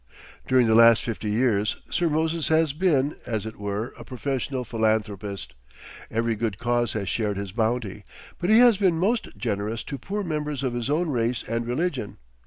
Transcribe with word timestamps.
During 0.47 0.65
the 0.65 0.73
last 0.73 1.03
fifty 1.03 1.29
years 1.29 1.77
Sir 1.91 2.09
Moses 2.09 2.47
has 2.47 2.73
been, 2.73 3.17
as 3.27 3.45
it 3.45 3.55
were, 3.55 3.93
a 3.95 4.03
professional 4.03 4.65
philanthropist. 4.65 5.53
Every 6.09 6.33
good 6.33 6.57
cause 6.57 6.93
has 6.93 7.07
shared 7.07 7.37
his 7.37 7.51
bounty, 7.51 8.03
but 8.39 8.49
he 8.49 8.57
has 8.57 8.77
been 8.77 8.97
most 8.97 9.29
generous 9.37 9.83
to 9.83 9.99
poor 9.99 10.23
members 10.23 10.63
of 10.63 10.73
his 10.73 10.89
own 10.89 11.11
race 11.11 11.43
and 11.47 11.67
religion. 11.67 12.17